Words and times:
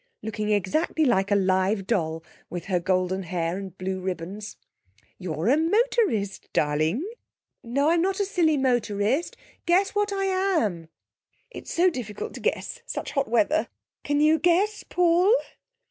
looking 0.23 0.49
exactly 0.49 1.05
like 1.05 1.29
a 1.29 1.35
live 1.35 1.85
doll, 1.85 2.23
with 2.49 2.65
her 2.65 2.79
golden 2.79 3.21
hair 3.21 3.55
and 3.55 3.77
blue 3.77 3.99
ribbons. 4.01 4.57
'You're 5.19 5.47
a 5.47 5.57
motorist, 5.57 6.51
darling.' 6.53 7.05
'No, 7.61 7.91
I'm 7.91 8.01
not 8.01 8.19
a 8.19 8.25
silly 8.25 8.57
motorist. 8.57 9.37
Guess 9.67 9.91
what 9.93 10.11
I 10.11 10.25
am?' 10.25 10.89
'It's 11.51 11.71
so 11.71 11.91
difficult 11.91 12.33
to 12.33 12.39
guess, 12.39 12.81
such 12.87 13.11
hot 13.11 13.27
weather! 13.27 13.67
Can 14.03 14.19
you 14.19 14.39
guess, 14.39 14.83
Paul?' 14.89 15.35